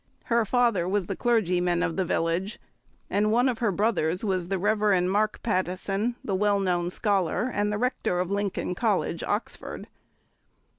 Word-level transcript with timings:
Her 0.23 0.45
father 0.45 0.87
was 0.89 1.05
the 1.05 1.15
clergyman 1.15 1.83
of 1.83 1.95
the 1.95 2.03
village, 2.03 2.59
and 3.07 3.31
one 3.31 3.47
of 3.47 3.59
her 3.59 3.71
brothers 3.71 4.23
was 4.25 4.47
the 4.47 4.57
Rev. 4.57 5.03
Mark 5.03 5.43
Pattison, 5.43 6.15
the 6.25 6.33
well 6.33 6.59
known 6.59 6.89
scholar 6.89 7.51
and 7.53 7.71
the 7.71 7.77
Rector 7.77 8.19
of 8.19 8.31
Lincoln 8.31 8.73
College, 8.73 9.21
Oxford. 9.21 9.87